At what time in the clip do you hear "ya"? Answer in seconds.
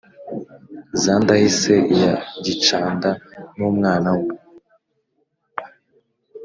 2.01-2.13